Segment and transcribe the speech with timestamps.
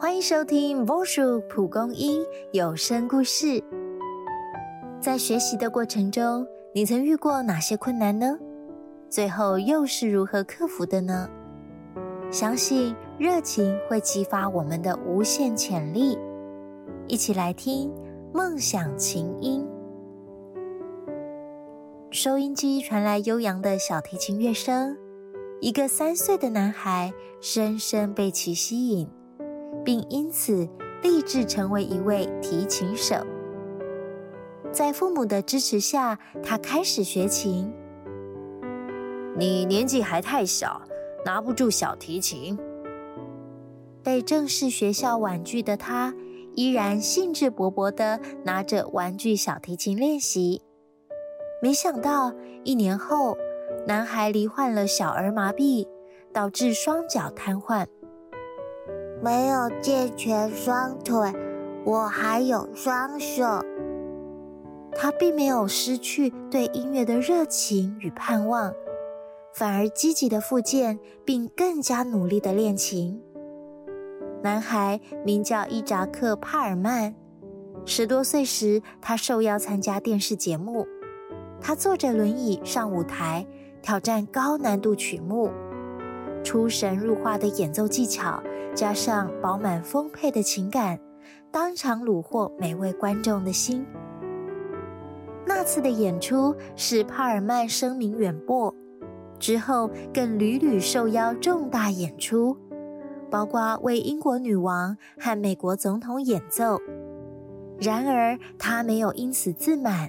[0.00, 3.60] 欢迎收听 Vosu 蒲公英有声故事。
[5.00, 8.38] 在学习的过程中，你曾遇过哪些困难呢？
[9.10, 11.28] 最后又是如何克服的呢？
[12.30, 16.16] 相信热情会激发我们的无限潜力。
[17.08, 17.92] 一起来听
[18.32, 19.66] 梦想琴音。
[22.12, 24.96] 收音机传来悠扬的小提琴乐声，
[25.60, 29.08] 一个三岁的男孩深深被其吸引。
[29.88, 30.68] 并因此
[31.02, 33.16] 立志成为一位提琴手。
[34.70, 37.72] 在父母的支持下，他开始学琴。
[39.34, 40.82] 你年纪还太小，
[41.24, 42.58] 拿不住小提琴。
[44.02, 46.14] 被正式学校婉拒的他，
[46.54, 50.60] 依然兴致勃勃地拿着玩具小提琴练习。
[51.62, 53.38] 没想到一年后，
[53.86, 55.88] 男孩罹患了小儿麻痹，
[56.30, 57.86] 导致双脚瘫痪。
[59.20, 61.32] 没有健全双腿，
[61.84, 63.44] 我还有双手。
[64.94, 68.72] 他并没有失去对音乐的热情与盼望，
[69.52, 73.20] 反而积极的复健，并更加努力的练琴。
[74.42, 77.14] 男孩名叫伊扎克·帕尔曼。
[77.84, 80.86] 十多岁时，他受邀参加电视节目，
[81.60, 83.44] 他坐着轮椅上舞台，
[83.82, 85.50] 挑战高难度曲目。
[86.44, 88.40] 出神入化的演奏技巧，
[88.78, 91.00] 加上饱满丰沛的情感，
[91.50, 93.84] 当场虏获每位观众的心。
[95.44, 98.72] 那次的演出使帕尔曼声名远播，
[99.36, 102.56] 之后更屡屡受邀重大演出，
[103.28, 106.78] 包括为英国女王和美国总统演奏。
[107.80, 110.08] 然而，他没有因此自满，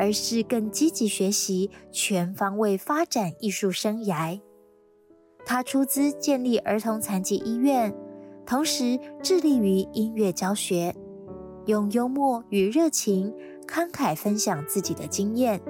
[0.00, 4.40] 而是更积极学习，全方位发展艺术生涯。
[5.52, 7.92] 他出资建立儿童残疾医院，
[8.46, 10.94] 同时致力于音乐教学，
[11.66, 13.34] 用幽默与热情
[13.66, 15.60] 慷慨分享自己的经验，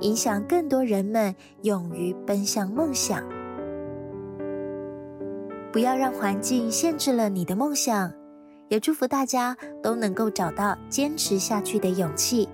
[0.00, 3.22] 影响更多人们勇于奔向梦想。
[5.70, 8.10] 不要让环境限制了你的梦想，
[8.68, 12.48] 也祝福大家都能够找到坚持下去的勇气，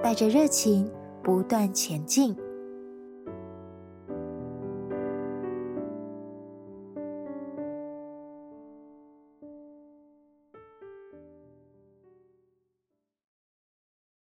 [0.00, 0.88] 带着热情
[1.20, 2.36] 不断前进。